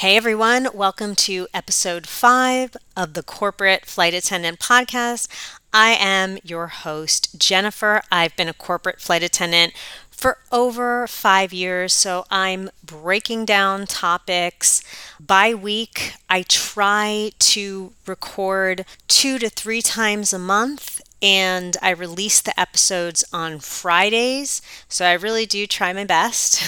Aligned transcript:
Hey 0.00 0.18
everyone, 0.18 0.68
welcome 0.74 1.14
to 1.14 1.48
episode 1.54 2.06
five 2.06 2.76
of 2.94 3.14
the 3.14 3.22
Corporate 3.22 3.86
Flight 3.86 4.12
Attendant 4.12 4.58
Podcast. 4.58 5.26
I 5.72 5.96
am 5.98 6.36
your 6.44 6.66
host, 6.66 7.40
Jennifer. 7.40 8.02
I've 8.12 8.36
been 8.36 8.46
a 8.46 8.52
corporate 8.52 9.00
flight 9.00 9.22
attendant 9.22 9.72
for 10.10 10.36
over 10.52 11.06
five 11.06 11.54
years, 11.54 11.94
so 11.94 12.26
I'm 12.30 12.68
breaking 12.84 13.46
down 13.46 13.86
topics 13.86 14.82
by 15.18 15.54
week. 15.54 16.12
I 16.28 16.42
try 16.42 17.32
to 17.38 17.94
record 18.06 18.84
two 19.08 19.38
to 19.38 19.48
three 19.48 19.80
times 19.80 20.34
a 20.34 20.38
month 20.38 21.00
and 21.22 21.76
I 21.82 21.90
release 21.90 22.40
the 22.40 22.58
episodes 22.58 23.24
on 23.32 23.58
Fridays. 23.60 24.60
So 24.88 25.04
I 25.06 25.12
really 25.14 25.46
do 25.46 25.66
try 25.66 25.92
my 25.92 26.04
best 26.04 26.62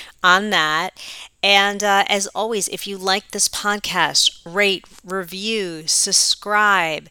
on 0.22 0.50
that. 0.50 0.90
And 1.42 1.82
uh, 1.82 2.04
as 2.08 2.28
always, 2.28 2.68
if 2.68 2.86
you 2.86 2.96
like 2.96 3.30
this 3.30 3.48
podcast, 3.48 4.30
rate, 4.44 4.84
review, 5.04 5.84
subscribe. 5.86 7.08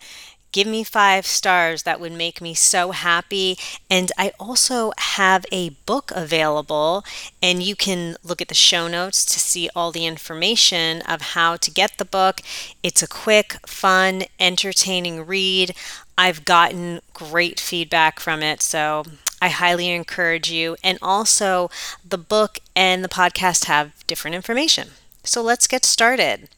Give 0.51 0.67
me 0.67 0.83
five 0.83 1.25
stars. 1.25 1.83
That 1.83 1.99
would 1.99 2.11
make 2.11 2.41
me 2.41 2.53
so 2.53 2.91
happy. 2.91 3.57
And 3.89 4.11
I 4.17 4.33
also 4.39 4.91
have 4.97 5.45
a 5.51 5.69
book 5.85 6.11
available, 6.13 7.03
and 7.41 7.63
you 7.63 7.75
can 7.75 8.17
look 8.23 8.41
at 8.41 8.49
the 8.49 8.53
show 8.53 8.87
notes 8.87 9.25
to 9.25 9.39
see 9.39 9.69
all 9.75 9.91
the 9.91 10.05
information 10.05 11.01
of 11.03 11.21
how 11.21 11.55
to 11.57 11.71
get 11.71 11.97
the 11.97 12.05
book. 12.05 12.41
It's 12.83 13.01
a 13.01 13.07
quick, 13.07 13.57
fun, 13.65 14.23
entertaining 14.39 15.25
read. 15.25 15.73
I've 16.17 16.45
gotten 16.45 16.99
great 17.13 17.59
feedback 17.59 18.19
from 18.19 18.43
it. 18.43 18.61
So 18.61 19.03
I 19.41 19.49
highly 19.49 19.89
encourage 19.89 20.51
you. 20.51 20.75
And 20.83 20.99
also, 21.01 21.69
the 22.07 22.17
book 22.17 22.59
and 22.75 23.03
the 23.03 23.09
podcast 23.09 23.65
have 23.65 24.05
different 24.05 24.35
information. 24.35 24.89
So 25.23 25.41
let's 25.41 25.67
get 25.67 25.85
started. 25.85 26.49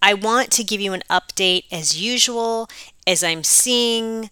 I 0.00 0.14
want 0.14 0.50
to 0.52 0.64
give 0.64 0.80
you 0.80 0.94
an 0.94 1.04
update 1.08 1.64
as 1.70 2.00
usual 2.00 2.68
as 3.06 3.24
I'm 3.24 3.44
seeing 3.44 4.30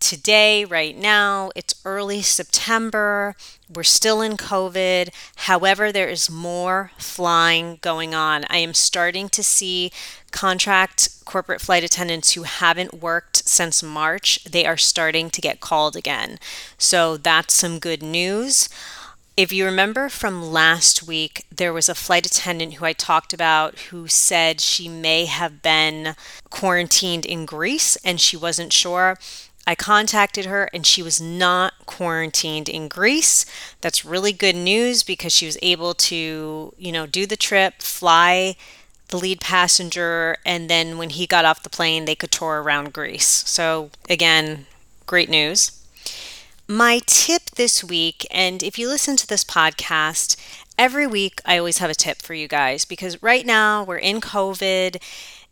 today, 0.00 0.64
right 0.64 0.96
now. 0.96 1.50
It's 1.56 1.80
early 1.84 2.22
September. 2.22 3.34
We're 3.72 3.82
still 3.82 4.22
in 4.22 4.36
COVID. 4.36 5.10
However, 5.36 5.92
there 5.92 6.08
is 6.08 6.30
more 6.30 6.92
flying 6.98 7.78
going 7.80 8.14
on. 8.14 8.44
I 8.48 8.58
am 8.58 8.74
starting 8.74 9.28
to 9.30 9.42
see 9.42 9.90
contract 10.30 11.24
corporate 11.24 11.60
flight 11.60 11.84
attendants 11.84 12.32
who 12.32 12.44
haven't 12.44 13.02
worked 13.02 13.48
since 13.48 13.82
March. 13.82 14.44
They 14.44 14.64
are 14.64 14.76
starting 14.76 15.30
to 15.30 15.40
get 15.40 15.60
called 15.60 15.96
again. 15.96 16.38
So 16.78 17.16
that's 17.16 17.54
some 17.54 17.78
good 17.78 18.02
news. 18.02 18.68
If 19.38 19.52
you 19.52 19.66
remember 19.66 20.08
from 20.08 20.50
last 20.50 21.04
week, 21.04 21.46
there 21.54 21.72
was 21.72 21.88
a 21.88 21.94
flight 21.94 22.26
attendant 22.26 22.74
who 22.74 22.84
I 22.84 22.92
talked 22.92 23.32
about 23.32 23.78
who 23.78 24.08
said 24.08 24.60
she 24.60 24.88
may 24.88 25.26
have 25.26 25.62
been 25.62 26.16
quarantined 26.50 27.24
in 27.24 27.46
Greece 27.46 27.94
and 28.04 28.20
she 28.20 28.36
wasn't 28.36 28.72
sure. 28.72 29.16
I 29.64 29.76
contacted 29.76 30.46
her 30.46 30.68
and 30.74 30.84
she 30.84 31.04
was 31.04 31.20
not 31.20 31.74
quarantined 31.86 32.68
in 32.68 32.88
Greece. 32.88 33.46
That's 33.80 34.04
really 34.04 34.32
good 34.32 34.56
news 34.56 35.04
because 35.04 35.32
she 35.32 35.46
was 35.46 35.56
able 35.62 35.94
to, 35.94 36.74
you 36.76 36.90
know, 36.90 37.06
do 37.06 37.24
the 37.24 37.36
trip, 37.36 37.80
fly 37.80 38.56
the 39.06 39.18
lead 39.18 39.40
passenger, 39.40 40.38
and 40.44 40.68
then 40.68 40.98
when 40.98 41.10
he 41.10 41.28
got 41.28 41.44
off 41.44 41.62
the 41.62 41.70
plane, 41.70 42.06
they 42.06 42.16
could 42.16 42.32
tour 42.32 42.60
around 42.60 42.92
Greece. 42.92 43.44
So, 43.46 43.90
again, 44.10 44.66
great 45.06 45.30
news. 45.30 45.77
My 46.70 47.00
tip 47.06 47.52
this 47.52 47.82
week, 47.82 48.26
and 48.30 48.62
if 48.62 48.78
you 48.78 48.88
listen 48.88 49.16
to 49.16 49.26
this 49.26 49.42
podcast, 49.42 50.36
every 50.76 51.06
week 51.06 51.40
I 51.46 51.56
always 51.56 51.78
have 51.78 51.88
a 51.88 51.94
tip 51.94 52.20
for 52.20 52.34
you 52.34 52.46
guys 52.46 52.84
because 52.84 53.22
right 53.22 53.46
now 53.46 53.82
we're 53.82 53.96
in 53.96 54.20
COVID 54.20 55.02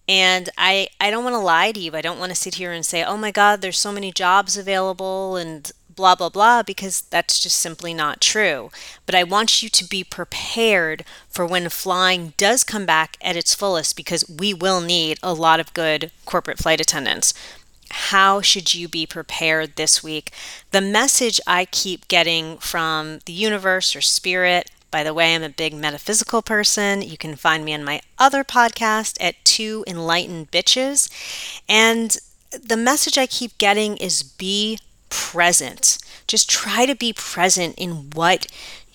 and 0.06 0.50
I, 0.58 0.88
I 1.00 1.10
don't 1.10 1.24
want 1.24 1.32
to 1.32 1.38
lie 1.38 1.72
to 1.72 1.80
you. 1.80 1.92
I 1.94 2.02
don't 2.02 2.18
want 2.18 2.32
to 2.32 2.36
sit 2.36 2.56
here 2.56 2.70
and 2.70 2.84
say, 2.84 3.02
oh 3.02 3.16
my 3.16 3.30
God, 3.30 3.62
there's 3.62 3.78
so 3.78 3.92
many 3.92 4.12
jobs 4.12 4.58
available 4.58 5.36
and 5.36 5.72
blah, 5.88 6.16
blah, 6.16 6.28
blah, 6.28 6.62
because 6.62 7.00
that's 7.00 7.40
just 7.40 7.56
simply 7.56 7.94
not 7.94 8.20
true. 8.20 8.70
But 9.06 9.14
I 9.14 9.24
want 9.24 9.62
you 9.62 9.70
to 9.70 9.88
be 9.88 10.04
prepared 10.04 11.02
for 11.30 11.46
when 11.46 11.70
flying 11.70 12.34
does 12.36 12.62
come 12.62 12.84
back 12.84 13.16
at 13.22 13.36
its 13.36 13.54
fullest 13.54 13.96
because 13.96 14.28
we 14.28 14.52
will 14.52 14.82
need 14.82 15.18
a 15.22 15.32
lot 15.32 15.60
of 15.60 15.72
good 15.72 16.12
corporate 16.26 16.58
flight 16.58 16.78
attendants. 16.78 17.32
How 17.90 18.40
should 18.40 18.74
you 18.74 18.88
be 18.88 19.06
prepared 19.06 19.76
this 19.76 20.02
week? 20.02 20.32
The 20.70 20.80
message 20.80 21.40
I 21.46 21.64
keep 21.66 22.08
getting 22.08 22.58
from 22.58 23.20
the 23.26 23.32
universe 23.32 23.94
or 23.94 24.00
spirit 24.00 24.70
by 24.90 25.02
the 25.02 25.12
way, 25.12 25.34
I'm 25.34 25.42
a 25.42 25.50
big 25.50 25.74
metaphysical 25.74 26.40
person. 26.40 27.02
You 27.02 27.18
can 27.18 27.36
find 27.36 27.64
me 27.64 27.74
on 27.74 27.84
my 27.84 28.00
other 28.18 28.44
podcast 28.44 29.16
at 29.20 29.44
Two 29.44 29.84
Enlightened 29.86 30.50
Bitches. 30.50 31.10
And 31.68 32.16
the 32.50 32.78
message 32.78 33.18
I 33.18 33.26
keep 33.26 33.58
getting 33.58 33.98
is 33.98 34.22
be 34.22 34.78
present. 35.10 35.98
Just 36.26 36.48
try 36.48 36.86
to 36.86 36.94
be 36.94 37.12
present 37.12 37.74
in 37.76 38.10
what 38.14 38.46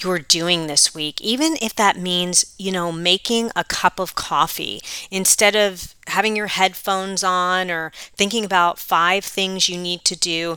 you're 0.03 0.19
doing 0.19 0.67
this 0.67 0.94
week, 0.94 1.19
even 1.22 1.57
if 1.62 1.75
that 1.75 1.97
means, 1.97 2.56
you 2.57 2.72
know, 2.72 2.91
making 2.91 3.51
a 3.56 3.63
cup 3.63 4.00
of 4.00 4.16
coffee 4.16 4.81
instead 5.09 5.56
of 5.56 5.95
having 6.07 6.35
your 6.35 6.47
headphones 6.47 7.23
on 7.23 7.69
or 7.72 7.91
thinking 8.16 8.44
about 8.44 8.79
five 8.79 9.23
things 9.23 9.69
you 9.69 9.78
need 9.78 10.03
to 10.06 10.16
do 10.16 10.56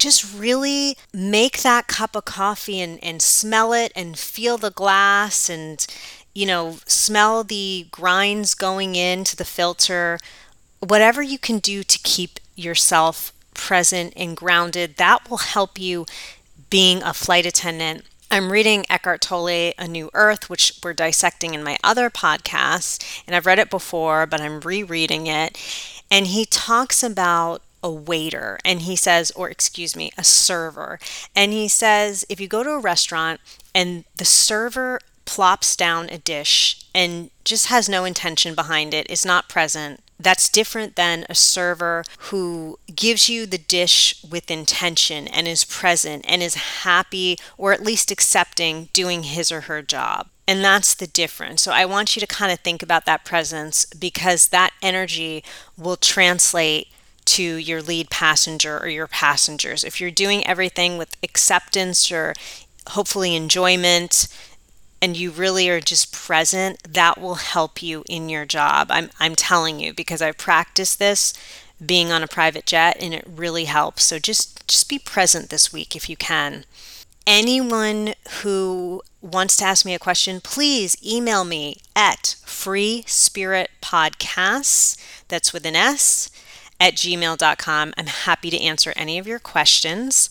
just 0.00 0.34
really 0.34 0.96
make 1.12 1.60
that 1.62 1.86
cup 1.86 2.16
of 2.16 2.24
coffee 2.24 2.80
and, 2.80 2.98
and 3.04 3.22
smell 3.22 3.72
it 3.72 3.92
and 3.94 4.18
feel 4.18 4.56
the 4.56 4.70
glass 4.70 5.48
and, 5.48 5.86
you 6.34 6.46
know, 6.46 6.78
smell 6.86 7.44
the 7.44 7.86
grinds 7.90 8.54
going 8.54 8.96
into 8.96 9.36
the 9.36 9.44
filter. 9.44 10.18
Whatever 10.80 11.22
you 11.22 11.38
can 11.38 11.58
do 11.58 11.84
to 11.84 11.98
keep 12.02 12.40
yourself 12.56 13.32
present 13.52 14.14
and 14.16 14.36
grounded, 14.36 14.96
that 14.96 15.28
will 15.28 15.38
help 15.38 15.78
you 15.78 16.06
being 16.70 17.02
a 17.02 17.12
flight 17.12 17.44
attendant. 17.44 18.04
I'm 18.32 18.52
reading 18.52 18.86
Eckhart 18.88 19.22
Tolle, 19.22 19.72
A 19.76 19.88
New 19.88 20.08
Earth, 20.14 20.48
which 20.48 20.74
we're 20.84 20.92
dissecting 20.92 21.52
in 21.52 21.64
my 21.64 21.76
other 21.82 22.08
podcast, 22.08 23.22
and 23.26 23.34
I've 23.34 23.46
read 23.46 23.58
it 23.58 23.70
before, 23.70 24.24
but 24.24 24.40
I'm 24.40 24.60
rereading 24.60 25.26
it. 25.26 25.58
And 26.12 26.28
he 26.28 26.44
talks 26.44 27.02
about 27.02 27.62
a 27.82 27.90
waiter 27.90 28.58
and 28.64 28.82
he 28.82 28.94
says, 28.94 29.32
or 29.32 29.48
excuse 29.48 29.96
me, 29.96 30.12
a 30.16 30.22
server. 30.22 31.00
And 31.34 31.52
he 31.52 31.66
says, 31.66 32.24
if 32.28 32.38
you 32.38 32.46
go 32.46 32.62
to 32.62 32.70
a 32.70 32.78
restaurant 32.78 33.40
and 33.74 34.04
the 34.16 34.24
server 34.24 35.00
plops 35.24 35.74
down 35.74 36.08
a 36.10 36.18
dish 36.18 36.84
and 36.94 37.30
just 37.44 37.66
has 37.66 37.88
no 37.88 38.04
intention 38.04 38.54
behind 38.54 38.94
it, 38.94 39.10
is 39.10 39.26
not 39.26 39.48
present, 39.48 40.00
that's 40.22 40.48
different 40.48 40.96
than 40.96 41.24
a 41.28 41.34
server 41.34 42.04
who 42.30 42.78
gives 42.94 43.28
you 43.28 43.46
the 43.46 43.58
dish 43.58 44.22
with 44.28 44.50
intention 44.50 45.26
and 45.28 45.48
is 45.48 45.64
present 45.64 46.24
and 46.28 46.42
is 46.42 46.54
happy 46.82 47.38
or 47.56 47.72
at 47.72 47.82
least 47.82 48.10
accepting 48.10 48.88
doing 48.92 49.24
his 49.24 49.50
or 49.50 49.62
her 49.62 49.82
job. 49.82 50.28
And 50.46 50.64
that's 50.64 50.94
the 50.94 51.06
difference. 51.06 51.62
So 51.62 51.72
I 51.72 51.84
want 51.84 52.16
you 52.16 52.20
to 52.20 52.26
kind 52.26 52.52
of 52.52 52.58
think 52.60 52.82
about 52.82 53.04
that 53.06 53.24
presence 53.24 53.84
because 53.86 54.48
that 54.48 54.72
energy 54.82 55.44
will 55.78 55.96
translate 55.96 56.88
to 57.26 57.42
your 57.42 57.80
lead 57.80 58.10
passenger 58.10 58.78
or 58.78 58.88
your 58.88 59.06
passengers. 59.06 59.84
If 59.84 60.00
you're 60.00 60.10
doing 60.10 60.44
everything 60.46 60.98
with 60.98 61.16
acceptance 61.22 62.10
or 62.10 62.34
hopefully 62.88 63.36
enjoyment, 63.36 64.26
and 65.02 65.16
you 65.16 65.30
really 65.30 65.68
are 65.68 65.80
just 65.80 66.12
present, 66.12 66.82
that 66.82 67.20
will 67.20 67.36
help 67.36 67.82
you 67.82 68.04
in 68.08 68.28
your 68.28 68.44
job. 68.44 68.88
I'm, 68.90 69.10
I'm 69.18 69.34
telling 69.34 69.80
you 69.80 69.94
because 69.94 70.20
I've 70.20 70.38
practiced 70.38 70.98
this 70.98 71.32
being 71.84 72.12
on 72.12 72.22
a 72.22 72.28
private 72.28 72.66
jet 72.66 72.96
and 73.00 73.14
it 73.14 73.24
really 73.26 73.64
helps. 73.64 74.04
So 74.04 74.18
just 74.18 74.66
just 74.68 74.88
be 74.88 74.98
present 74.98 75.50
this 75.50 75.72
week 75.72 75.96
if 75.96 76.08
you 76.08 76.16
can. 76.16 76.64
Anyone 77.26 78.14
who 78.42 79.02
wants 79.20 79.56
to 79.58 79.64
ask 79.64 79.84
me 79.84 79.94
a 79.94 79.98
question, 79.98 80.40
please 80.40 80.96
email 81.04 81.44
me 81.44 81.76
at 81.96 82.36
free 82.44 83.04
spirit 83.06 83.70
podcasts. 83.82 84.96
That's 85.28 85.52
with 85.52 85.66
an 85.66 85.76
S 85.76 86.30
at 86.78 86.94
gmail.com. 86.94 87.94
I'm 87.96 88.06
happy 88.06 88.50
to 88.50 88.60
answer 88.60 88.92
any 88.96 89.18
of 89.18 89.26
your 89.26 89.38
questions. 89.38 90.30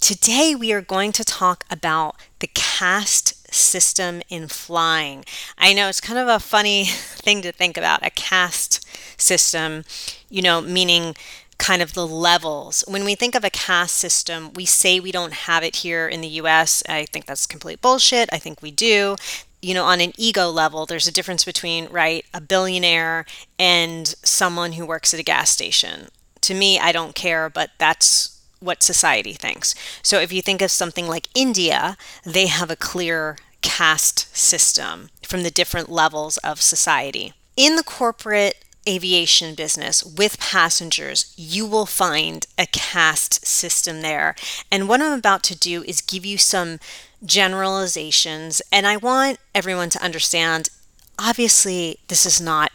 Today, 0.00 0.54
we 0.54 0.72
are 0.72 0.82
going 0.82 1.12
to 1.12 1.24
talk 1.24 1.64
about 1.70 2.16
the 2.38 2.50
caste 2.54 3.37
system 3.50 4.22
in 4.28 4.48
flying. 4.48 5.24
I 5.56 5.72
know 5.72 5.88
it's 5.88 6.00
kind 6.00 6.18
of 6.18 6.28
a 6.28 6.40
funny 6.40 6.84
thing 6.86 7.42
to 7.42 7.52
think 7.52 7.76
about 7.76 8.04
a 8.04 8.10
caste 8.10 8.86
system, 9.20 9.84
you 10.28 10.42
know, 10.42 10.60
meaning 10.60 11.14
kind 11.58 11.82
of 11.82 11.94
the 11.94 12.06
levels. 12.06 12.84
When 12.86 13.04
we 13.04 13.14
think 13.14 13.34
of 13.34 13.44
a 13.44 13.50
caste 13.50 13.96
system, 13.96 14.52
we 14.52 14.64
say 14.64 15.00
we 15.00 15.12
don't 15.12 15.32
have 15.32 15.64
it 15.64 15.76
here 15.76 16.06
in 16.06 16.20
the 16.20 16.28
US. 16.28 16.82
I 16.88 17.04
think 17.06 17.26
that's 17.26 17.46
complete 17.46 17.80
bullshit. 17.80 18.28
I 18.32 18.38
think 18.38 18.62
we 18.62 18.70
do 18.70 19.16
you 19.60 19.74
know, 19.74 19.84
on 19.84 20.00
an 20.00 20.12
ego 20.16 20.48
level, 20.50 20.86
there's 20.86 21.08
a 21.08 21.12
difference 21.12 21.44
between, 21.44 21.88
right, 21.88 22.24
a 22.32 22.40
billionaire 22.40 23.26
and 23.58 24.06
someone 24.22 24.72
who 24.72 24.86
works 24.86 25.12
at 25.12 25.20
a 25.20 25.24
gas 25.24 25.50
station. 25.50 26.08
To 26.42 26.54
me, 26.54 26.78
I 26.78 26.92
don't 26.92 27.14
care, 27.14 27.50
but 27.50 27.70
that's 27.78 28.37
what 28.60 28.82
society 28.82 29.32
thinks. 29.32 29.74
So 30.02 30.18
if 30.20 30.32
you 30.32 30.42
think 30.42 30.62
of 30.62 30.70
something 30.70 31.06
like 31.06 31.28
India, 31.34 31.96
they 32.24 32.46
have 32.46 32.70
a 32.70 32.76
clear 32.76 33.38
caste 33.62 34.34
system 34.36 35.10
from 35.22 35.42
the 35.42 35.50
different 35.50 35.90
levels 35.90 36.36
of 36.38 36.60
society. 36.60 37.32
In 37.56 37.76
the 37.76 37.82
corporate 37.82 38.64
aviation 38.88 39.54
business 39.54 40.02
with 40.04 40.40
passengers, 40.40 41.34
you 41.36 41.66
will 41.66 41.86
find 41.86 42.46
a 42.56 42.66
caste 42.66 43.46
system 43.46 44.00
there. 44.00 44.34
And 44.70 44.88
what 44.88 45.02
I'm 45.02 45.18
about 45.18 45.42
to 45.44 45.58
do 45.58 45.82
is 45.82 46.00
give 46.00 46.24
you 46.24 46.38
some 46.38 46.78
generalizations. 47.24 48.62
And 48.72 48.86
I 48.86 48.96
want 48.96 49.38
everyone 49.54 49.90
to 49.90 50.02
understand 50.02 50.70
obviously, 51.18 51.98
this 52.08 52.24
is 52.24 52.40
not 52.40 52.70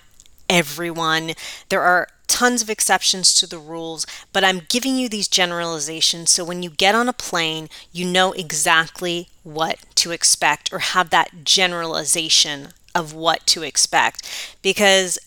everyone. 0.50 1.31
There 1.69 1.81
are 1.81 2.07
tons 2.28 2.62
of 2.62 2.70
exceptions 2.70 3.34
to 3.36 3.48
the 3.48 3.60
rules, 3.60 4.06
but 4.31 4.44
I'm 4.44 4.62
giving 4.70 4.98
you 4.98 5.10
these 5.10 5.28
generalizations 5.28 6.31
so 6.31 6.44
when 6.44 6.64
you 6.64 6.70
get 6.70 6.96
on 6.96 7.10
a 7.10 7.14
plane, 7.14 7.70
you 7.92 8.06
know 8.06 8.31
exactly 8.34 9.30
what 9.44 9.78
to 9.96 10.12
expect 10.12 10.72
or 10.72 10.80
have 10.80 11.10
that 11.10 11.44
generalization 11.44 12.70
of 12.96 13.14
what 13.14 13.46
to 13.48 13.64
expect. 13.64 14.58
Because 14.62 15.20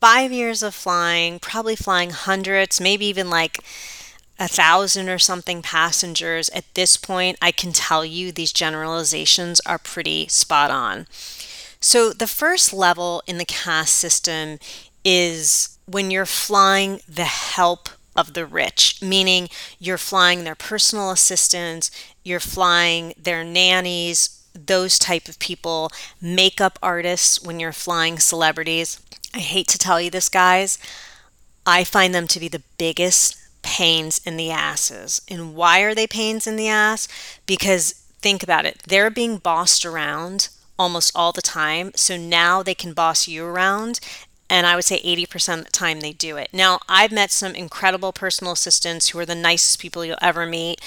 five 0.00 0.32
years 0.32 0.62
of 0.62 0.74
flying, 0.74 1.38
probably 1.38 1.76
flying 1.76 2.10
hundreds, 2.10 2.80
maybe 2.80 3.06
even 3.06 3.30
like 3.30 3.58
a 4.38 4.48
thousand 4.48 5.08
or 5.08 5.18
something 5.18 5.62
passengers 5.62 6.48
at 6.50 6.64
this 6.74 6.96
point, 6.96 7.38
I 7.40 7.52
can 7.52 7.72
tell 7.72 8.04
you 8.04 8.32
these 8.32 8.52
generalizations 8.52 9.60
are 9.64 9.78
pretty 9.78 10.28
spot 10.28 10.70
on. 10.70 11.06
So, 11.80 12.12
the 12.12 12.26
first 12.26 12.72
level 12.72 13.22
in 13.26 13.38
the 13.38 13.44
caste 13.44 13.94
system 13.94 14.58
is 15.04 15.73
when 15.86 16.10
you're 16.10 16.26
flying 16.26 17.00
the 17.08 17.24
help 17.24 17.88
of 18.16 18.34
the 18.34 18.46
rich, 18.46 19.00
meaning 19.02 19.48
you're 19.78 19.98
flying 19.98 20.44
their 20.44 20.54
personal 20.54 21.10
assistants, 21.10 21.90
you're 22.22 22.40
flying 22.40 23.12
their 23.20 23.44
nannies, 23.44 24.42
those 24.54 24.98
type 24.98 25.28
of 25.28 25.38
people, 25.38 25.90
makeup 26.20 26.78
artists 26.82 27.42
when 27.42 27.58
you're 27.58 27.72
flying 27.72 28.18
celebrities. 28.18 29.00
I 29.34 29.38
hate 29.38 29.68
to 29.68 29.78
tell 29.78 30.00
you 30.00 30.10
this, 30.10 30.28
guys. 30.28 30.78
I 31.66 31.82
find 31.82 32.14
them 32.14 32.28
to 32.28 32.40
be 32.40 32.48
the 32.48 32.62
biggest 32.78 33.36
pains 33.62 34.20
in 34.24 34.36
the 34.36 34.50
asses. 34.50 35.22
And 35.28 35.54
why 35.54 35.80
are 35.80 35.94
they 35.94 36.06
pains 36.06 36.46
in 36.46 36.56
the 36.56 36.68
ass? 36.68 37.08
Because 37.46 37.92
think 38.20 38.42
about 38.42 38.64
it, 38.64 38.82
they're 38.86 39.10
being 39.10 39.38
bossed 39.38 39.84
around 39.84 40.48
almost 40.78 41.12
all 41.14 41.32
the 41.32 41.42
time. 41.42 41.90
So 41.96 42.16
now 42.16 42.62
they 42.62 42.74
can 42.74 42.92
boss 42.92 43.26
you 43.26 43.44
around. 43.44 43.98
And 44.54 44.68
I 44.68 44.76
would 44.76 44.84
say 44.84 45.02
80% 45.02 45.58
of 45.58 45.64
the 45.64 45.70
time 45.72 46.00
they 46.00 46.12
do 46.12 46.36
it. 46.36 46.48
Now, 46.52 46.78
I've 46.88 47.10
met 47.10 47.32
some 47.32 47.56
incredible 47.56 48.12
personal 48.12 48.52
assistants 48.52 49.08
who 49.08 49.18
are 49.18 49.26
the 49.26 49.34
nicest 49.34 49.80
people 49.80 50.04
you'll 50.04 50.16
ever 50.22 50.46
meet. 50.46 50.80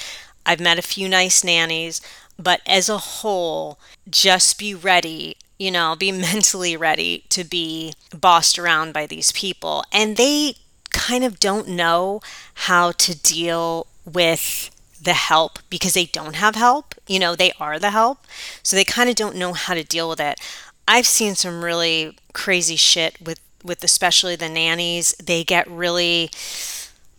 I've 0.46 0.62
met 0.62 0.80
a 0.80 0.82
few 0.82 1.10
nice 1.10 1.44
nannies, 1.44 2.00
but 2.40 2.62
as 2.66 2.88
a 2.88 2.98
whole, 2.98 3.78
just 4.10 4.58
be 4.58 4.74
ready, 4.74 5.36
you 5.60 5.70
know, 5.70 5.98
be 5.98 6.12
mentally 6.14 6.78
ready 6.78 7.26
to 7.28 7.44
be 7.44 7.92
bossed 8.18 8.58
around 8.58 8.94
by 8.94 9.06
these 9.06 9.34
people. 9.34 9.84
And 9.92 10.16
they 10.16 10.54
kind 10.92 11.26
of 11.26 11.38
don't 11.38 11.68
know 11.68 12.22
how 12.54 12.94
to 12.94 13.22
deal 13.22 13.88
with 14.06 14.72
the 15.02 15.12
help 15.12 15.60
because 15.70 15.94
they 15.94 16.06
don't 16.06 16.38
have 16.38 16.56
help. 16.56 16.96
You 17.06 17.20
know, 17.20 17.36
they 17.36 17.52
are 17.60 17.80
the 17.80 17.92
help. 17.92 18.20
So 18.64 18.78
they 18.78 18.86
kind 18.86 19.10
of 19.10 19.18
don't 19.18 19.36
know 19.36 19.52
how 19.52 19.74
to 19.74 19.84
deal 19.84 20.08
with 20.08 20.22
it. 20.22 20.40
I've 20.88 21.06
seen 21.06 21.36
some 21.36 21.66
really 21.66 22.18
crazy 22.32 22.78
shit 22.78 23.18
with 23.22 23.42
with 23.64 23.84
especially 23.84 24.36
the 24.36 24.50
nannies. 24.50 25.14
They 25.24 25.44
get 25.44 25.70
really 25.70 26.30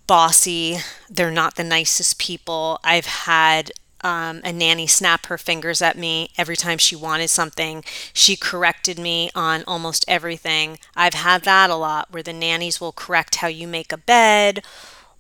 bossy. 0.07 0.79
They're 1.11 1.31
not 1.31 1.57
the 1.57 1.65
nicest 1.65 2.19
people. 2.19 2.81
I've 2.83 3.07
had 3.07 3.73
um, 4.03 4.41
a 4.45 4.53
nanny 4.53 4.87
snap 4.87 5.27
her 5.27 5.37
fingers 5.39 5.83
at 5.83 5.99
me 5.99 6.31
every 6.39 6.57
time 6.57 6.79
she 6.79 6.97
wanted 6.97 7.29
something. 7.29 7.85
She 8.13 8.37
corrected 8.37 8.99
me 8.99 9.31
on 9.35 9.65
almost 9.67 10.05
everything. 10.09 10.79
I've 10.97 11.15
had 11.15 11.43
that 11.43 11.71
a 11.71 11.75
lot 11.77 12.09
where 12.11 12.23
the 12.23 12.33
nannies 12.33 12.81
will 12.81 12.93
correct 12.93 13.37
how 13.37 13.49
you 13.49 13.67
make 13.67 13.93
a 13.93 13.99
bed 13.99 14.63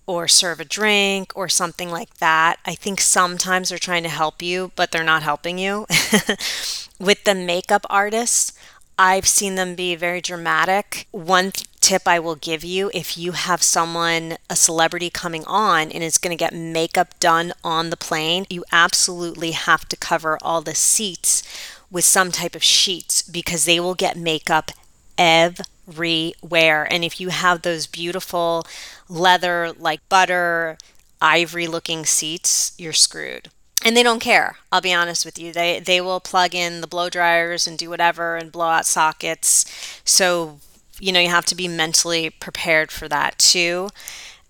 or 0.06 0.26
serve 0.26 0.59
a 0.61 0.65
drink 0.65 1.32
or 1.35 1.49
something 1.49 1.91
like 1.91 2.15
that. 2.17 2.59
I 2.65 2.75
think 2.75 3.00
sometimes 3.00 3.69
they're 3.69 3.79
trying 3.79 4.05
to 4.05 4.09
help 4.09 4.41
you, 4.41 4.73
but 4.75 4.91
they're 4.91 5.05
not 5.05 5.23
helping 5.23 5.59
you. 5.59 5.87
With 6.99 7.25
the 7.25 7.35
makeup 7.35 7.85
artists, 7.91 8.53
I've 8.98 9.28
seen 9.28 9.54
them 9.54 9.74
be 9.74 9.94
very 9.94 10.20
dramatic. 10.20 11.06
One 11.12 11.52
tip 11.80 12.02
I 12.06 12.18
will 12.18 12.34
give 12.34 12.64
you 12.64 12.90
if 12.92 13.16
you 13.16 13.32
have 13.32 13.62
someone, 13.62 14.36
a 14.50 14.56
celebrity 14.56 15.08
coming 15.08 15.44
on 15.46 15.92
and 15.92 16.02
is 16.02 16.18
going 16.18 16.36
to 16.36 16.44
get 16.44 16.52
makeup 16.52 17.18
done 17.20 17.52
on 17.62 17.90
the 17.90 17.96
plane, 17.96 18.44
you 18.50 18.64
absolutely 18.72 19.52
have 19.52 19.88
to 19.88 19.96
cover 19.96 20.36
all 20.42 20.60
the 20.60 20.74
seats 20.74 21.42
with 21.90 22.04
some 22.04 22.32
type 22.32 22.54
of 22.56 22.62
sheets 22.62 23.22
because 23.22 23.64
they 23.64 23.78
will 23.80 23.94
get 23.94 24.16
makeup 24.16 24.72
everywhere. 25.16 26.86
And 26.90 27.04
if 27.04 27.20
you 27.20 27.28
have 27.28 27.62
those 27.62 27.86
beautiful 27.86 28.66
leather, 29.08 29.72
like 29.78 30.06
butter, 30.08 30.76
ivory 31.20 31.68
looking 31.68 32.04
seats, 32.04 32.72
you're 32.76 32.92
screwed. 32.92 33.48
And 33.84 33.96
they 33.96 34.02
don't 34.02 34.20
care. 34.20 34.56
I'll 34.72 34.80
be 34.80 34.92
honest 34.92 35.25
with 35.25 35.38
you. 35.38 35.52
They 35.52 35.78
they 35.78 36.00
will 36.00 36.20
plug 36.20 36.54
in 36.54 36.80
the 36.80 36.88
blow 36.88 37.08
dryers 37.08 37.66
and 37.66 37.78
do 37.78 37.90
whatever 37.90 38.36
and 38.36 38.50
blow 38.50 38.66
out 38.66 38.86
sockets. 38.86 39.64
So, 40.04 40.58
you 40.98 41.12
know, 41.12 41.20
you 41.20 41.28
have 41.28 41.46
to 41.46 41.54
be 41.54 41.69
mentally 41.69 42.28
prepared 42.30 42.90
for 42.90 43.08
that 43.08 43.38
too. 43.38 43.90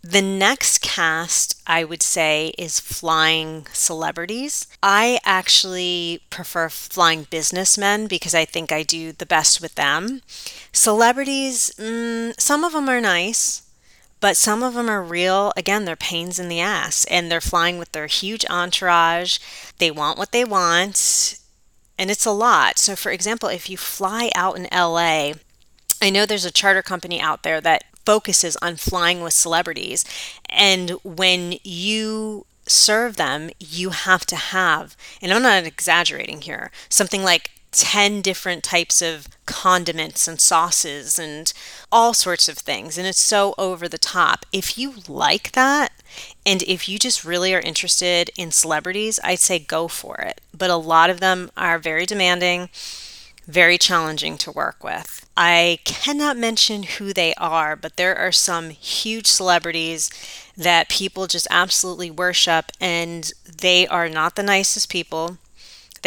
The 0.03 0.23
next 0.23 0.81
caste 0.81 1.61
I 1.67 1.85
would 1.85 2.03
say 2.03 2.55
is 2.57 2.81
flying 2.81 3.67
celebrities. 3.73 4.67
I 4.83 5.19
actually 5.25 6.23
prefer 6.31 6.69
flying 6.71 7.25
businessmen 7.25 8.07
because 8.07 8.35
I 8.35 8.45
think 8.47 8.73
I 8.73 8.83
do 8.85 9.13
the 9.13 9.27
best 9.27 9.61
with 9.61 9.75
them. 9.75 10.23
Celebrities, 10.73 11.73
mm, 11.79 12.39
some 12.41 12.65
of 12.65 12.73
them 12.73 12.89
are 12.89 13.01
nice, 13.01 13.63
but 14.21 14.37
some 14.37 14.63
of 14.63 14.75
them 14.75 14.89
are 14.89 15.03
real. 15.03 15.53
Again, 15.57 15.85
they're 15.85 15.97
pains 15.97 16.39
in 16.39 16.49
the 16.49 16.61
ass 16.61 17.05
and 17.07 17.31
they're 17.31 17.41
flying 17.41 17.79
with 17.79 17.93
their 17.93 18.07
huge 18.07 18.45
entourage. 18.51 19.39
They 19.79 19.91
want 19.91 20.19
what 20.19 20.33
they 20.33 20.45
want, 20.45 21.39
and 21.99 22.11
it's 22.11 22.27
a 22.27 22.31
lot. 22.31 22.79
So, 22.79 22.95
for 22.97 23.11
example, 23.11 23.49
if 23.49 23.69
you 23.69 23.77
fly 23.77 24.31
out 24.35 24.57
in 24.57 24.69
LA, 24.73 25.33
I 26.01 26.11
know 26.11 26.27
there's 26.27 26.45
a 26.45 26.53
charter 26.53 26.83
company 26.83 27.21
out 27.21 27.43
there 27.43 27.61
that 27.61 27.85
focuses 28.05 28.57
on 28.63 28.77
flying 28.77 29.21
with 29.21 29.35
celebrities. 29.35 30.05
And 30.49 30.91
when 31.03 31.55
you 31.63 32.47
serve 32.67 33.17
them, 33.17 33.51
you 33.59 33.91
have 33.91 34.25
to 34.27 34.37
have, 34.37 34.97
and 35.21 35.33
I'm 35.33 35.43
not 35.43 35.65
exaggerating 35.65 36.43
here, 36.43 36.71
something 36.89 37.23
like 37.23 37.51
10 37.73 38.23
different 38.23 38.65
types 38.65 39.03
of 39.03 39.29
condiments 39.47 40.27
and 40.27 40.41
sauces 40.41 41.19
and 41.19 41.53
all 41.93 42.15
sorts 42.15 42.49
of 42.49 42.59
things. 42.59 42.97
And 42.97 43.07
it's 43.07 43.21
so 43.21 43.55
over 43.59 43.89
the 43.89 43.99
top. 43.99 44.47
If 44.53 44.79
you 44.79 44.95
like 45.09 45.53
that, 45.53 45.93
and 46.47 46.63
if 46.63 46.89
you 46.89 46.99
just 46.99 47.25
really 47.25 47.55
are 47.55 47.61
interested 47.61 48.31
in 48.37 48.51
celebrities, 48.51 49.21
I'd 49.23 49.39
say 49.39 49.59
go 49.59 49.89
for 49.89 50.17
it. 50.17 50.41
But 50.57 50.71
a 50.71 50.77
lot 50.77 51.11
of 51.11 51.21
them 51.21 51.51
are 51.57 51.79
very 51.79 52.07
demanding, 52.07 52.71
very 53.47 53.79
challenging 53.79 54.39
to 54.39 54.53
work 54.53 54.83
with. 54.83 55.27
I 55.37 55.79
cannot 55.85 56.37
mention 56.37 56.83
who 56.83 57.13
they 57.13 57.35
are, 57.35 57.77
but 57.77 57.97
there 57.97 58.17
are 58.17 58.33
some 58.33 58.71
huge 58.71 59.27
celebrities 59.27 60.11
that 60.57 60.89
people 60.89 61.27
just 61.27 61.47
absolutely 61.51 62.11
worship, 62.11 62.73
and 62.81 63.31
they 63.45 63.87
are 63.87 64.09
not 64.09 64.35
the 64.35 64.43
nicest 64.43 64.91
people. 64.91 65.39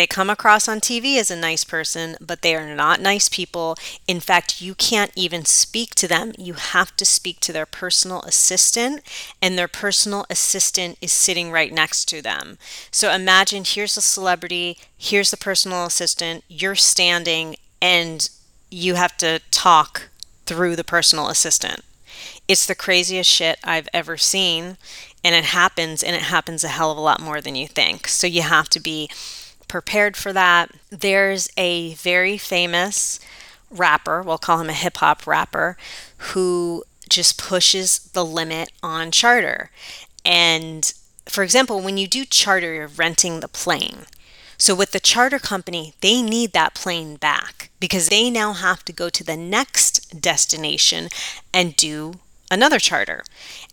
They 0.02 0.08
come 0.08 0.32
across 0.32 0.68
on 0.68 0.80
TV 0.80 1.18
as 1.20 1.30
a 1.30 1.36
nice 1.36 1.64
person, 1.64 2.18
but 2.20 2.42
they 2.42 2.56
are 2.56 2.76
not 2.76 3.00
nice 3.00 3.30
people. 3.30 3.78
In 4.08 4.20
fact, 4.20 4.60
you 4.60 4.74
can't 4.74 5.12
even 5.16 5.46
speak 5.46 5.94
to 5.94 6.08
them. 6.08 6.34
You 6.40 6.56
have 6.56 6.96
to 6.96 7.06
speak 7.06 7.40
to 7.42 7.54
their 7.54 7.68
personal 7.68 8.24
assistant, 8.24 9.04
and 9.44 9.60
their 9.60 9.68
personal 9.68 10.26
assistant 10.28 10.98
is 11.04 11.12
sitting 11.12 11.52
right 11.52 11.72
next 11.72 12.06
to 12.06 12.20
them. 12.20 12.58
So 12.90 13.12
imagine 13.12 13.64
here's 13.64 13.96
a 13.96 14.02
celebrity, 14.02 14.80
here's 14.98 15.30
the 15.30 15.38
personal 15.38 15.86
assistant, 15.86 16.46
you're 16.48 16.74
standing, 16.74 17.58
and 17.80 18.28
you 18.72 18.96
have 18.96 19.16
to 19.18 19.40
talk 19.52 20.10
through 20.48 20.78
the 20.78 20.84
personal 20.84 21.28
assistant. 21.28 21.82
It's 22.48 22.66
the 22.66 22.74
craziest 22.74 23.30
shit 23.30 23.60
I've 23.64 23.88
ever 23.94 24.18
seen, 24.18 24.78
and 25.24 25.36
it 25.36 25.44
happens, 25.44 26.02
and 26.02 26.16
it 26.16 26.24
happens 26.24 26.64
a 26.64 26.70
hell 26.70 26.92
of 26.92 26.98
a 26.98 27.02
lot 27.02 27.22
more 27.22 27.40
than 27.40 27.54
you 27.54 27.68
think. 27.68 28.08
So 28.08 28.26
you 28.26 28.42
have 28.42 28.68
to 28.70 28.80
be 28.80 29.08
prepared 29.72 30.18
for 30.18 30.34
that. 30.34 30.70
There's 30.90 31.48
a 31.56 31.94
very 31.94 32.38
famous 32.38 33.22
rapper, 33.70 34.22
we'll 34.22 34.38
call 34.38 34.60
him 34.60 34.70
a 34.70 34.74
hip 34.74 34.98
hop 34.98 35.26
rapper, 35.26 35.78
who 36.18 36.84
just 37.10 37.38
pushes 37.38 38.00
the 38.12 38.26
limit 38.26 38.70
on 38.84 39.12
charter. 39.12 39.72
And 40.26 40.94
for 41.26 41.42
example, 41.42 41.80
when 41.80 41.98
you 41.98 42.06
do 42.06 42.26
charter, 42.26 42.74
you're 42.74 42.88
renting 42.88 43.40
the 43.40 43.48
plane. 43.48 44.00
So 44.58 44.76
with 44.76 44.92
the 44.92 45.00
charter 45.00 45.40
company, 45.40 45.94
they 46.02 46.22
need 46.22 46.52
that 46.52 46.76
plane 46.76 47.16
back 47.16 47.70
because 47.80 48.10
they 48.10 48.30
now 48.30 48.52
have 48.52 48.84
to 48.84 48.94
go 48.94 49.10
to 49.10 49.24
the 49.24 49.38
next 49.38 50.20
destination 50.20 51.08
and 51.54 51.78
do 51.78 52.16
another 52.52 52.78
charter. 52.78 53.24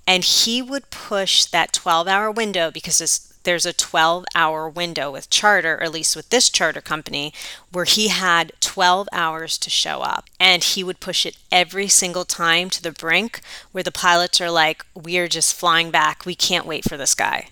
And 0.07 0.23
he 0.23 0.63
would 0.63 0.91
push 0.91 1.45
that 1.47 1.73
12 1.73 2.07
hour 2.07 2.31
window 2.31 2.71
because 2.71 3.01
there's 3.49 3.65
a 3.65 3.73
12 3.73 4.27
hour 4.35 4.69
window 4.69 5.11
with 5.11 5.31
charter, 5.31 5.77
or 5.77 5.85
at 5.85 5.93
least 5.93 6.15
with 6.15 6.29
this 6.29 6.51
charter 6.51 6.83
company, 6.83 7.33
where 7.73 7.87
he 7.87 8.09
had 8.09 8.53
12 8.61 9.09
hours 9.11 9.57
to 9.57 9.71
show 9.71 10.03
up. 10.03 10.27
And 10.39 10.63
he 10.63 10.85
would 10.85 11.01
push 11.01 11.25
it 11.25 11.39
every 11.51 11.89
single 11.89 12.27
time 12.27 12.69
to 12.69 12.83
the 12.83 12.93
brink 12.93 13.41
where 13.73 13.83
the 13.83 13.91
pilots 13.91 14.39
are 14.43 14.51
like, 14.51 14.85
we 14.95 15.17
are 15.17 15.29
just 15.29 15.55
flying 15.57 15.91
back. 15.91 16.27
We 16.27 16.35
can't 16.35 16.67
wait 16.67 16.85
for 16.85 16.99
this 16.99 17.15
guy. 17.15 17.49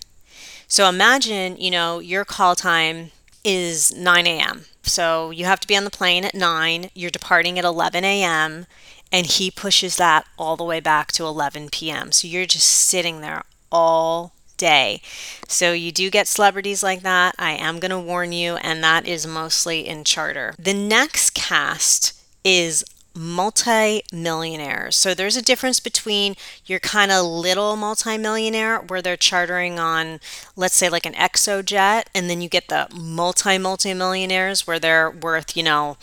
So 0.67 0.87
imagine, 0.87 1.57
you 1.57 1.71
know, 1.71 1.97
your 1.97 2.25
call 2.25 2.53
time 2.53 3.09
is 3.43 3.91
9 3.95 4.27
a.m. 4.27 4.65
So 4.83 5.31
you 5.31 5.45
have 5.45 5.61
to 5.61 5.67
be 5.67 5.75
on 5.75 5.83
the 5.83 5.89
plane 5.89 6.25
at 6.25 6.35
9, 6.35 6.91
you're 6.93 7.09
departing 7.09 7.57
at 7.57 7.65
11 7.65 8.05
a.m., 8.05 8.67
and 9.11 9.25
he 9.25 9.49
pushes 9.49 9.95
that 9.95 10.27
all 10.37 10.57
the 10.57 10.63
way 10.63 10.79
back 10.79 11.11
to 11.13 11.25
11 11.25 11.69
p.m. 11.69 12.11
So 12.11 12.27
you're 12.27 12.45
just 12.45 12.67
sitting 12.67 13.21
there 13.21 13.41
all 13.71 14.33
day. 14.57 15.01
So 15.47 15.71
you 15.71 15.91
do 15.91 16.09
get 16.09 16.27
celebrities 16.27 16.83
like 16.83 17.01
that. 17.03 17.35
I 17.37 17.51
am 17.51 17.79
going 17.79 17.91
to 17.91 17.99
warn 17.99 18.31
you, 18.31 18.55
and 18.57 18.83
that 18.83 19.07
is 19.07 19.25
mostly 19.25 19.87
in 19.87 20.03
charter. 20.03 20.53
The 20.59 20.73
next 20.73 21.33
caste 21.33 22.19
is 22.43 22.83
multi-millionaires. 23.17 24.95
So 24.95 25.13
there's 25.13 25.35
a 25.35 25.41
difference 25.41 25.79
between 25.79 26.35
your 26.65 26.79
kind 26.79 27.11
of 27.11 27.25
little 27.25 27.75
multi-millionaire 27.75 28.79
where 28.79 29.01
they're 29.01 29.17
chartering 29.17 29.79
on 29.79 30.19
let's 30.55 30.75
say 30.75 30.87
like 30.87 31.05
an 31.05 31.13
XOJET 31.13 32.03
and 32.13 32.29
then 32.29 32.41
you 32.41 32.47
get 32.49 32.67
the 32.67 32.87
multi-multi-millionaires 32.95 34.67
where 34.67 34.79
they're 34.79 35.09
worth, 35.09 35.57
you 35.57 35.63
know, 35.63 35.97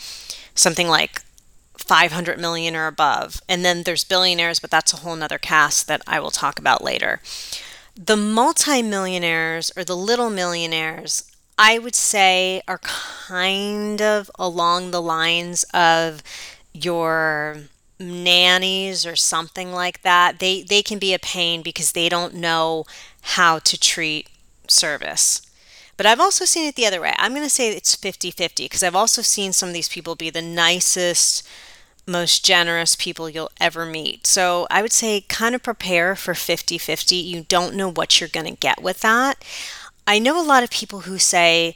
something 0.54 0.88
like 0.88 1.22
500 1.76 2.38
million 2.38 2.74
or 2.74 2.86
above. 2.86 3.40
And 3.48 3.64
then 3.64 3.82
there's 3.82 4.04
billionaires, 4.04 4.58
but 4.58 4.70
that's 4.70 4.92
a 4.92 4.98
whole 4.98 5.16
nother 5.16 5.38
caste 5.38 5.86
that 5.86 6.02
I 6.06 6.18
will 6.18 6.30
talk 6.30 6.58
about 6.58 6.82
later. 6.82 7.20
The 7.96 8.16
multimillionaires 8.16 9.70
or 9.76 9.84
the 9.84 9.96
little 9.96 10.30
millionaires, 10.30 11.30
I 11.56 11.78
would 11.78 11.94
say, 11.94 12.60
are 12.66 12.78
kind 12.78 14.02
of 14.02 14.30
along 14.36 14.90
the 14.90 15.02
lines 15.02 15.64
of 15.72 16.22
your 16.72 17.58
nannies 18.00 19.06
or 19.06 19.14
something 19.14 19.72
like 19.72 20.02
that. 20.02 20.40
They 20.40 20.62
they 20.62 20.82
can 20.82 20.98
be 20.98 21.14
a 21.14 21.18
pain 21.18 21.62
because 21.62 21.92
they 21.92 22.08
don't 22.08 22.34
know 22.34 22.84
how 23.22 23.60
to 23.60 23.78
treat 23.78 24.28
service. 24.66 25.40
But 25.96 26.06
I've 26.06 26.20
also 26.20 26.44
seen 26.44 26.66
it 26.66 26.74
the 26.74 26.86
other 26.86 27.00
way. 27.00 27.14
I'm 27.18 27.32
going 27.32 27.44
to 27.44 27.48
say 27.48 27.70
it's 27.70 27.94
50-50 27.94 28.56
because 28.64 28.82
I've 28.82 28.96
also 28.96 29.22
seen 29.22 29.52
some 29.52 29.68
of 29.68 29.74
these 29.74 29.88
people 29.88 30.16
be 30.16 30.28
the 30.28 30.42
nicest 30.42 31.46
most 32.06 32.44
generous 32.44 32.96
people 32.96 33.28
you'll 33.28 33.50
ever 33.60 33.86
meet. 33.86 34.26
So 34.26 34.66
I 34.70 34.82
would 34.82 34.92
say 34.92 35.22
kind 35.22 35.54
of 35.54 35.62
prepare 35.62 36.14
for 36.16 36.34
50 36.34 36.78
50. 36.78 37.16
You 37.16 37.44
don't 37.48 37.74
know 37.74 37.90
what 37.90 38.20
you're 38.20 38.28
going 38.28 38.46
to 38.46 38.60
get 38.60 38.82
with 38.82 39.00
that. 39.00 39.42
I 40.06 40.18
know 40.18 40.40
a 40.40 40.44
lot 40.44 40.62
of 40.62 40.70
people 40.70 41.00
who 41.00 41.18
say 41.18 41.74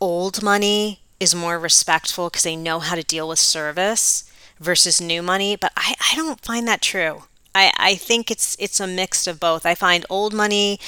old 0.00 0.42
money 0.42 1.00
is 1.18 1.34
more 1.34 1.58
respectful 1.58 2.30
because 2.30 2.42
they 2.42 2.56
know 2.56 2.78
how 2.78 2.94
to 2.94 3.02
deal 3.02 3.28
with 3.28 3.38
service 3.38 4.24
versus 4.58 5.00
new 5.00 5.22
money, 5.22 5.56
but 5.56 5.72
I, 5.76 5.94
I 6.10 6.16
don't 6.16 6.40
find 6.40 6.66
that 6.68 6.80
true. 6.80 7.24
I, 7.54 7.72
I 7.76 7.94
think 7.96 8.30
it's 8.30 8.56
it's 8.58 8.80
a 8.80 8.86
mix 8.86 9.26
of 9.26 9.40
both. 9.40 9.66
I 9.66 9.74
find 9.74 10.06
old 10.08 10.32
money 10.32 10.78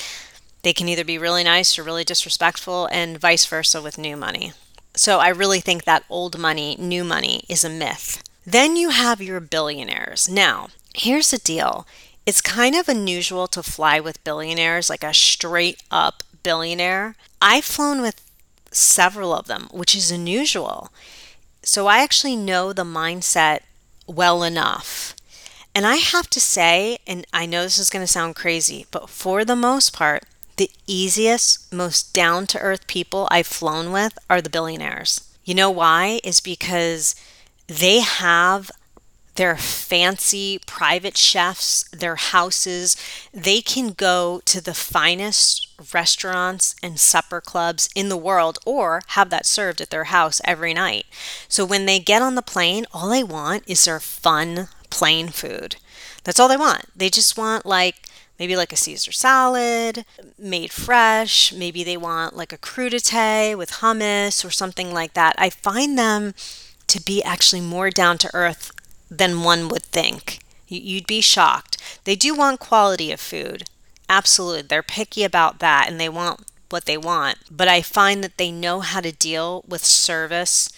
they 0.63 0.73
can 0.73 0.89
either 0.89 1.05
be 1.05 1.19
really 1.19 1.45
nice 1.45 1.79
or 1.79 1.83
really 1.83 2.05
disrespectful 2.05 2.89
and 2.93 3.21
vice 3.21 3.45
versa 3.47 3.83
with 3.83 3.99
new 3.99 4.17
money. 4.17 4.53
So 4.95 5.19
I 5.19 5.29
really 5.29 5.61
think 5.61 5.85
that 5.85 6.05
old 6.09 6.39
money, 6.39 6.77
new 6.79 7.03
money 7.03 7.45
is 7.49 7.65
a 7.65 7.69
myth. 7.69 8.23
Then 8.45 8.77
you 8.77 8.91
have 8.91 9.23
your 9.23 9.41
billionaires. 9.41 10.29
Now, 10.29 10.69
here's 10.95 11.31
the 11.31 11.39
deal 11.39 11.87
it's 12.25 12.41
kind 12.41 12.75
of 12.77 12.89
unusual 12.89 13.49
to 13.49 13.63
fly 13.63 13.99
with 13.99 14.23
billionaires, 14.25 14.89
like 14.89 15.03
a 15.03 15.13
straight 15.15 15.83
up 15.91 16.23
billionaire. 16.43 17.17
I've 17.41 17.65
flown 17.65 18.01
with 18.01 18.21
several 18.71 19.35
of 19.35 19.47
them, 19.47 19.69
which 19.73 19.97
is 19.97 20.11
unusual. 20.11 20.91
So 21.65 21.87
I 21.87 21.99
actually 21.99 22.37
know 22.37 22.73
the 22.73 22.85
mindset 22.85 23.61
well 24.07 24.43
enough. 24.43 25.15
And 25.75 25.87
I 25.87 25.97
have 25.97 26.29
to 26.31 26.41
say, 26.41 26.99
and 27.07 27.27
I 27.33 27.47
know 27.47 27.63
this 27.63 27.79
is 27.79 27.91
going 27.91 28.05
to 28.05 28.13
sound 28.13 28.37
crazy, 28.37 28.87
but 28.91 29.09
for 29.09 29.45
the 29.45 29.57
most 29.57 29.93
part, 29.93 30.25
the 30.57 30.71
easiest, 30.87 31.73
most 31.73 32.13
down 32.13 32.47
to 32.49 32.59
earth 32.59 32.87
people 32.87 33.27
I've 33.31 33.47
flown 33.47 33.91
with 33.91 34.19
are 34.29 34.43
the 34.43 34.51
billionaires. 34.51 35.29
You 35.45 35.55
know 35.55 35.71
why? 35.71 36.21
Is 36.23 36.41
because 36.41 37.15
they 37.73 38.01
have 38.01 38.71
their 39.35 39.57
fancy 39.57 40.59
private 40.67 41.17
chefs, 41.17 41.85
their 41.91 42.17
houses. 42.17 42.97
They 43.33 43.63
can 43.63 43.93
go 43.93 44.43
to 44.45 44.61
the 44.61 44.75
finest 44.75 45.69
restaurants 45.95 46.75
and 46.83 47.01
supper 47.01 47.41
clubs 47.41 47.89
in 47.95 48.09
the 48.09 48.17
world 48.17 48.59
or 48.67 49.01
have 49.09 49.31
that 49.31 49.47
served 49.47 49.81
at 49.81 49.91
their 49.91 50.05
house 50.05 50.41
every 50.45 50.75
night. 50.75 51.07
So 51.49 51.65
when 51.65 51.87
they 51.87 51.99
get 51.99 52.23
on 52.23 52.35
the 52.35 52.43
plane, 52.43 52.85
all 52.93 53.09
they 53.09 53.25
want 53.25 53.65
is 53.67 53.85
their 53.85 54.01
fun 54.01 54.69
plane 54.91 55.29
food. 55.29 55.77
That's 56.25 56.39
all 56.39 56.49
they 56.49 56.57
want. 56.57 56.85
They 56.95 57.09
just 57.09 57.39
want 57.39 57.65
like 57.65 58.09
maybe 58.39 58.55
like 58.55 58.73
a 58.73 58.77
Caesar 58.77 59.13
salad 59.13 60.05
made 60.39 60.73
fresh. 60.73 61.53
Maybe 61.53 61.83
they 61.83 61.97
want 61.97 62.37
like 62.37 62.53
a 62.53 62.59
crudité 62.59 63.57
with 63.57 63.71
hummus 63.81 64.45
or 64.45 64.51
something 64.51 64.93
like 64.93 65.15
that. 65.15 65.35
I 65.39 65.49
find 65.49 65.99
them 65.99 66.35
to 66.93 67.01
be 67.01 67.23
actually 67.23 67.61
more 67.63 67.91
down 67.91 68.19
to 68.19 68.31
earth 68.35 68.73
than 69.11 69.43
one 69.43 69.69
would 69.69 69.83
think. 69.83 70.41
You'd 70.69 71.07
be 71.07 71.21
shocked. 71.21 71.77
They 72.05 72.17
do 72.17 72.35
want 72.35 72.61
quality 72.61 73.13
of 73.13 73.21
food. 73.21 73.65
Absolutely. 74.09 74.63
They're 74.63 74.83
picky 74.83 75.25
about 75.25 75.59
that 75.61 75.89
and 75.89 76.01
they 76.01 76.09
want 76.09 76.47
what 76.71 76.87
they 76.87 76.97
want. 76.97 77.39
But 77.51 77.69
I 77.69 77.83
find 77.83 78.25
that 78.25 78.39
they 78.39 78.51
know 78.51 78.81
how 78.81 79.01
to 79.01 79.13
deal 79.13 79.65
with 79.69 79.85
service 79.85 80.71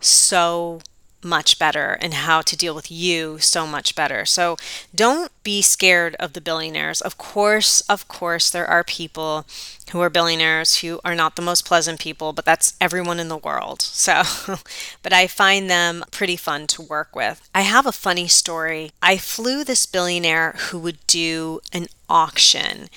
so 0.00 0.80
much 1.22 1.58
better 1.58 1.98
and 2.00 2.14
how 2.14 2.40
to 2.42 2.56
deal 2.56 2.74
with 2.74 2.90
you 2.90 3.38
so 3.38 3.66
much 3.66 3.94
better. 3.94 4.24
So 4.24 4.56
don't 4.94 5.30
be 5.42 5.62
scared 5.62 6.14
of 6.16 6.32
the 6.32 6.40
billionaires. 6.40 7.00
Of 7.00 7.18
course, 7.18 7.80
of 7.82 8.08
course, 8.08 8.50
there 8.50 8.66
are 8.66 8.84
people 8.84 9.46
who 9.92 10.00
are 10.00 10.10
billionaires 10.10 10.76
who 10.78 11.00
are 11.04 11.14
not 11.14 11.36
the 11.36 11.42
most 11.42 11.64
pleasant 11.64 12.00
people, 12.00 12.32
but 12.32 12.44
that's 12.44 12.74
everyone 12.80 13.18
in 13.18 13.28
the 13.28 13.36
world. 13.36 13.82
So, 13.82 14.22
but 15.02 15.12
I 15.12 15.26
find 15.26 15.68
them 15.68 16.04
pretty 16.10 16.36
fun 16.36 16.66
to 16.68 16.82
work 16.82 17.14
with. 17.14 17.48
I 17.54 17.62
have 17.62 17.86
a 17.86 17.92
funny 17.92 18.28
story. 18.28 18.92
I 19.02 19.16
flew 19.16 19.64
this 19.64 19.86
billionaire 19.86 20.54
who 20.58 20.78
would 20.78 21.04
do 21.06 21.60
an 21.72 21.88
auction 22.08 22.88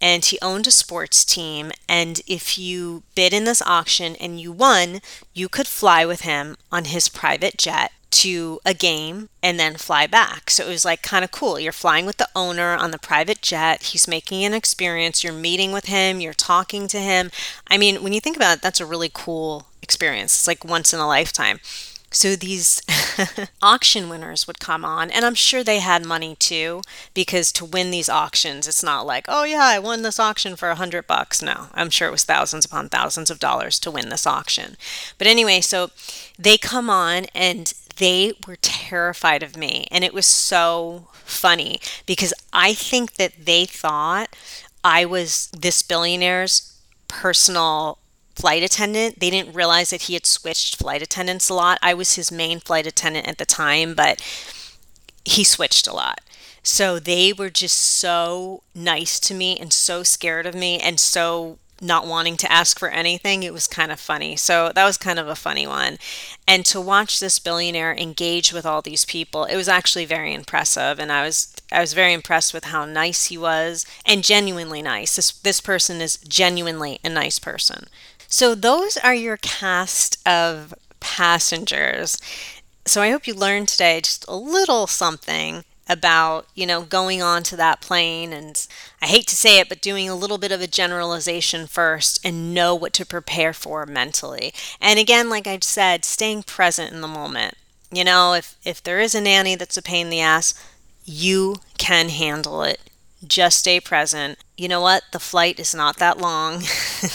and 0.00 0.24
he 0.24 0.38
owned 0.40 0.66
a 0.66 0.70
sports 0.70 1.24
team. 1.24 1.72
And 1.88 2.20
if 2.26 2.58
you 2.58 3.02
bid 3.14 3.32
in 3.32 3.44
this 3.44 3.62
auction 3.62 4.16
and 4.16 4.40
you 4.40 4.52
won, 4.52 5.00
you 5.34 5.48
could 5.48 5.66
fly 5.66 6.04
with 6.06 6.22
him 6.22 6.56
on 6.72 6.86
his 6.86 7.08
private 7.08 7.58
jet 7.58 7.92
to 8.10 8.58
a 8.66 8.74
game 8.74 9.28
and 9.42 9.58
then 9.58 9.76
fly 9.76 10.06
back. 10.06 10.50
So 10.50 10.66
it 10.66 10.68
was 10.68 10.84
like 10.84 11.02
kind 11.02 11.24
of 11.24 11.30
cool. 11.30 11.60
You're 11.60 11.72
flying 11.72 12.06
with 12.06 12.16
the 12.16 12.28
owner 12.34 12.74
on 12.74 12.90
the 12.90 12.98
private 12.98 13.40
jet. 13.40 13.82
He's 13.84 14.08
making 14.08 14.44
an 14.44 14.54
experience. 14.54 15.22
You're 15.22 15.32
meeting 15.32 15.72
with 15.72 15.86
him, 15.86 16.20
you're 16.20 16.34
talking 16.34 16.88
to 16.88 16.98
him. 16.98 17.30
I 17.68 17.78
mean, 17.78 18.02
when 18.02 18.12
you 18.12 18.20
think 18.20 18.36
about 18.36 18.58
it, 18.58 18.62
that's 18.62 18.80
a 18.80 18.86
really 18.86 19.10
cool 19.12 19.66
experience. 19.82 20.34
It's 20.34 20.46
like 20.48 20.64
once 20.64 20.92
in 20.92 21.00
a 21.00 21.06
lifetime. 21.06 21.60
So 22.10 22.34
these 22.34 22.82
auction 23.62 24.08
winners 24.08 24.46
would 24.46 24.58
come 24.58 24.84
on, 24.84 25.10
and 25.10 25.24
I'm 25.24 25.34
sure 25.34 25.62
they 25.62 25.78
had 25.78 26.04
money 26.04 26.34
too, 26.36 26.82
because 27.14 27.52
to 27.52 27.64
win 27.64 27.90
these 27.90 28.08
auctions, 28.08 28.66
it's 28.66 28.82
not 28.82 29.06
like, 29.06 29.26
oh 29.28 29.44
yeah, 29.44 29.64
I 29.64 29.78
won 29.78 30.02
this 30.02 30.18
auction 30.18 30.56
for 30.56 30.70
a 30.70 30.74
hundred 30.74 31.06
bucks. 31.06 31.40
No, 31.40 31.68
I'm 31.74 31.90
sure 31.90 32.08
it 32.08 32.12
was 32.12 32.24
thousands 32.24 32.64
upon 32.64 32.88
thousands 32.88 33.30
of 33.30 33.38
dollars 33.38 33.78
to 33.80 33.90
win 33.90 34.08
this 34.08 34.26
auction. 34.26 34.76
But 35.18 35.28
anyway, 35.28 35.60
so 35.60 35.90
they 36.38 36.58
come 36.58 36.90
on 36.90 37.26
and 37.34 37.72
they 37.96 38.32
were 38.46 38.56
terrified 38.56 39.42
of 39.42 39.56
me, 39.56 39.86
and 39.90 40.02
it 40.04 40.14
was 40.14 40.26
so 40.26 41.08
funny 41.24 41.80
because 42.06 42.34
I 42.52 42.74
think 42.74 43.14
that 43.14 43.44
they 43.46 43.66
thought 43.66 44.34
I 44.82 45.04
was 45.04 45.48
this 45.56 45.82
billionaire's 45.82 46.76
personal 47.08 47.98
flight 48.34 48.62
attendant. 48.62 49.20
They 49.20 49.30
didn't 49.30 49.54
realize 49.54 49.90
that 49.90 50.02
he 50.02 50.14
had 50.14 50.26
switched 50.26 50.76
flight 50.76 51.02
attendants 51.02 51.48
a 51.48 51.54
lot. 51.54 51.78
I 51.82 51.94
was 51.94 52.14
his 52.14 52.32
main 52.32 52.60
flight 52.60 52.86
attendant 52.86 53.28
at 53.28 53.38
the 53.38 53.46
time, 53.46 53.94
but 53.94 54.20
he 55.24 55.44
switched 55.44 55.86
a 55.86 55.92
lot. 55.92 56.20
So 56.62 56.98
they 56.98 57.32
were 57.32 57.50
just 57.50 57.78
so 57.78 58.62
nice 58.74 59.18
to 59.20 59.34
me 59.34 59.58
and 59.58 59.72
so 59.72 60.02
scared 60.02 60.46
of 60.46 60.54
me 60.54 60.78
and 60.78 61.00
so 61.00 61.58
not 61.80 62.06
wanting 62.06 62.36
to 62.36 62.52
ask 62.52 62.78
for 62.78 62.90
anything. 62.90 63.42
It 63.42 63.54
was 63.54 63.66
kind 63.66 63.90
of 63.90 63.98
funny. 63.98 64.36
So 64.36 64.70
that 64.74 64.84
was 64.84 64.98
kind 64.98 65.18
of 65.18 65.28
a 65.28 65.34
funny 65.34 65.66
one. 65.66 65.98
And 66.46 66.66
to 66.66 66.80
watch 66.80 67.20
this 67.20 67.38
billionaire 67.38 67.94
engage 67.94 68.52
with 68.52 68.66
all 68.66 68.82
these 68.82 69.04
people, 69.04 69.44
it 69.44 69.56
was 69.56 69.68
actually 69.68 70.04
very 70.04 70.34
impressive. 70.34 70.98
And 70.98 71.10
I 71.10 71.24
was 71.24 71.54
I 71.72 71.80
was 71.80 71.94
very 71.94 72.12
impressed 72.12 72.52
with 72.52 72.64
how 72.64 72.84
nice 72.84 73.26
he 73.26 73.38
was 73.38 73.86
and 74.04 74.24
genuinely 74.24 74.82
nice. 74.82 75.16
This 75.16 75.32
this 75.32 75.60
person 75.60 76.00
is 76.00 76.18
genuinely 76.18 77.00
a 77.02 77.08
nice 77.08 77.38
person. 77.38 77.86
So, 78.30 78.54
those 78.54 78.96
are 78.98 79.14
your 79.14 79.36
caste 79.36 80.16
of 80.26 80.74
passengers. 81.00 82.18
So, 82.86 83.02
I 83.02 83.10
hope 83.10 83.26
you 83.26 83.34
learned 83.34 83.68
today 83.68 84.00
just 84.00 84.24
a 84.28 84.36
little 84.36 84.86
something 84.86 85.64
about, 85.88 86.46
you 86.54 86.66
know, 86.66 86.82
going 86.82 87.20
onto 87.22 87.56
that 87.56 87.80
plane 87.80 88.32
and 88.32 88.66
I 89.02 89.06
hate 89.06 89.26
to 89.28 89.36
say 89.36 89.58
it, 89.58 89.68
but 89.68 89.82
doing 89.82 90.08
a 90.08 90.14
little 90.14 90.38
bit 90.38 90.52
of 90.52 90.60
a 90.60 90.68
generalization 90.68 91.66
first 91.66 92.20
and 92.24 92.54
know 92.54 92.74
what 92.76 92.92
to 92.94 93.06
prepare 93.06 93.52
for 93.52 93.86
mentally. 93.86 94.54
And 94.80 95.00
again, 95.00 95.28
like 95.28 95.48
I 95.48 95.58
said, 95.60 96.04
staying 96.04 96.44
present 96.44 96.92
in 96.92 97.00
the 97.00 97.08
moment. 97.08 97.54
You 97.92 98.04
know, 98.04 98.34
if 98.34 98.56
if 98.64 98.82
there 98.82 99.00
is 99.00 99.14
a 99.16 99.20
nanny 99.20 99.56
that's 99.56 99.76
a 99.76 99.82
pain 99.82 100.06
in 100.06 100.10
the 100.10 100.20
ass, 100.20 100.54
you 101.04 101.56
can 101.78 102.08
handle 102.08 102.62
it. 102.62 102.80
Just 103.26 103.58
stay 103.58 103.80
present. 103.80 104.38
You 104.60 104.68
know 104.68 104.82
what? 104.82 105.04
The 105.12 105.18
flight 105.18 105.58
is 105.58 105.74
not 105.74 105.96
that 105.96 106.18
long. 106.18 106.64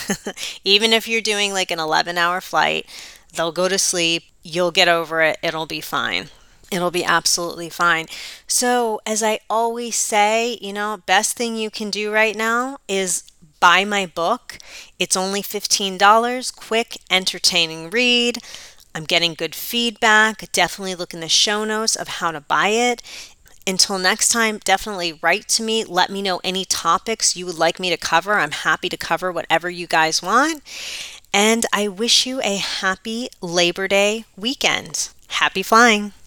Even 0.63 0.91
if 0.91 1.07
you're 1.07 1.21
doing 1.21 1.53
like 1.53 1.69
an 1.69 1.79
11 1.79 2.17
hour 2.17 2.41
flight, 2.41 2.87
they'll 3.35 3.51
go 3.51 3.67
to 3.69 3.77
sleep. 3.77 4.23
You'll 4.41 4.71
get 4.71 4.87
over 4.87 5.21
it. 5.21 5.37
It'll 5.43 5.67
be 5.67 5.79
fine. 5.79 6.29
It'll 6.71 6.89
be 6.89 7.03
absolutely 7.03 7.69
fine. 7.69 8.07
So, 8.47 8.99
as 9.05 9.21
I 9.21 9.41
always 9.47 9.95
say, 9.95 10.57
you 10.59 10.73
know, 10.73 11.03
best 11.05 11.37
thing 11.37 11.55
you 11.55 11.69
can 11.69 11.91
do 11.91 12.11
right 12.11 12.35
now 12.35 12.79
is 12.87 13.21
buy 13.59 13.85
my 13.85 14.07
book. 14.07 14.57
It's 14.97 15.15
only 15.15 15.43
$15, 15.43 16.55
quick, 16.55 16.97
entertaining 17.11 17.91
read. 17.91 18.39
I'm 18.95 19.03
getting 19.03 19.35
good 19.35 19.53
feedback. 19.53 20.51
Definitely 20.51 20.95
look 20.95 21.13
in 21.13 21.19
the 21.19 21.29
show 21.29 21.63
notes 21.63 21.95
of 21.95 22.07
how 22.07 22.31
to 22.31 22.41
buy 22.41 22.69
it. 22.69 23.03
Until 23.67 23.97
next 23.97 24.29
time, 24.29 24.59
definitely 24.63 25.17
write 25.21 25.47
to 25.49 25.63
me. 25.63 25.83
Let 25.83 26.11
me 26.11 26.21
know 26.21 26.39
any 26.43 26.65
topics 26.65 27.35
you 27.35 27.45
would 27.47 27.57
like 27.57 27.79
me 27.79 27.89
to 27.89 27.97
cover. 27.97 28.33
I'm 28.33 28.51
happy 28.51 28.89
to 28.89 28.97
cover 28.97 29.31
whatever 29.31 29.69
you 29.69 29.87
guys 29.87 30.21
want. 30.21 30.61
And 31.33 31.65
I 31.73 31.87
wish 31.87 32.25
you 32.25 32.41
a 32.43 32.57
happy 32.57 33.29
Labor 33.41 33.87
Day 33.87 34.25
weekend. 34.37 35.09
Happy 35.27 35.63
flying! 35.63 36.13